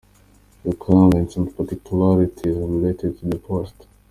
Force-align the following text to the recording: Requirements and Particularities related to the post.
Requirements 0.63 1.35
and 1.35 1.55
Particularities 1.55 2.57
related 2.57 3.19
to 3.19 3.25
the 3.27 3.37
post. 3.37 3.85